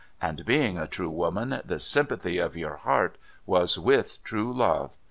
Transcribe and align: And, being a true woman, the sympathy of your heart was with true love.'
And, 0.19 0.47
being 0.47 0.79
a 0.79 0.87
true 0.87 1.11
woman, 1.11 1.61
the 1.63 1.77
sympathy 1.77 2.39
of 2.39 2.57
your 2.57 2.77
heart 2.77 3.19
was 3.45 3.77
with 3.77 4.17
true 4.23 4.51
love.' 4.51 4.95